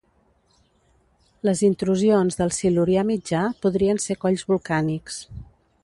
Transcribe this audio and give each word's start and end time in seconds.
Les 1.49 1.61
intrusions 1.67 2.39
del 2.39 2.55
Silurià 2.61 3.05
Mitjà 3.11 3.43
podrien 3.67 4.03
ser 4.07 4.19
colls 4.25 4.49
volcànics. 4.55 5.23